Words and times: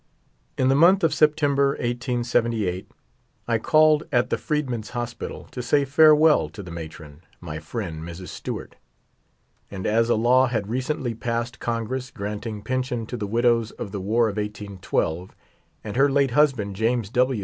In 0.57 0.67
the 0.67 0.73
month 0.75 1.03
of 1.03 1.13
September, 1.13 1.69
1878, 1.73 2.89
1 3.45 3.59
called 3.59 4.01
at 4.11 4.31
the 4.31 4.37
Freed 4.39 4.67
men's 4.67 4.89
Hospital 4.97 5.47
to 5.51 5.61
say 5.61 5.85
farewell 5.85 6.49
to 6.49 6.63
the 6.63 6.71
matron— 6.71 7.21
my 7.49 7.59
friend, 7.59 8.01
Mrs. 8.01 8.29
Stewart; 8.29 8.77
and 9.69 9.85
as 9.85 10.09
a 10.09 10.15
law 10.15 10.47
had 10.47 10.67
recently 10.67 11.13
passed 11.13 11.59
Congress 11.59 12.09
granting 12.09 12.63
pension 12.63 13.05
to 13.05 13.15
the 13.15 13.27
widows 13.27 13.69
of 13.73 13.91
the 13.91 14.01
war 14.01 14.27
of 14.27 14.37
1812, 14.37 15.35
and 15.83 15.95
her 15.95 16.09
late 16.09 16.31
husband, 16.31 16.75
James 16.75 17.11
W. 17.11 17.39